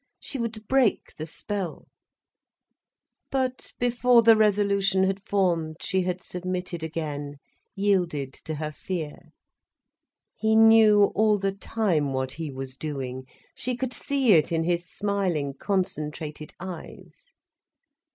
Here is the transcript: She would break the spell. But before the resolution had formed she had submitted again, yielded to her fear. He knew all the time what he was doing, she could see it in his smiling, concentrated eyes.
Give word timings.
She 0.19 0.39
would 0.39 0.67
break 0.67 1.15
the 1.15 1.27
spell. 1.27 1.87
But 3.29 3.71
before 3.77 4.23
the 4.23 4.35
resolution 4.35 5.03
had 5.03 5.21
formed 5.27 5.75
she 5.81 6.01
had 6.01 6.23
submitted 6.23 6.81
again, 6.81 7.35
yielded 7.75 8.33
to 8.45 8.55
her 8.55 8.71
fear. 8.71 9.29
He 10.35 10.55
knew 10.55 11.11
all 11.13 11.37
the 11.37 11.51
time 11.53 12.13
what 12.13 12.31
he 12.31 12.49
was 12.49 12.75
doing, 12.75 13.27
she 13.53 13.75
could 13.77 13.93
see 13.93 14.33
it 14.33 14.51
in 14.51 14.63
his 14.63 14.89
smiling, 14.89 15.53
concentrated 15.53 16.55
eyes. 16.59 17.31